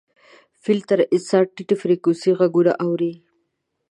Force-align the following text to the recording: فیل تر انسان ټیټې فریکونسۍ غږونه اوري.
فیل 0.63 0.79
تر 0.89 0.99
انسان 1.15 1.43
ټیټې 1.55 1.75
فریکونسۍ 1.81 2.31
غږونه 2.39 2.73
اوري. 2.83 3.13